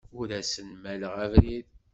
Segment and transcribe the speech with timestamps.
[0.19, 1.67] Ur asen-mmaleɣ abrid.